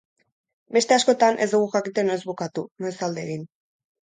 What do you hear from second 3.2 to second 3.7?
egin.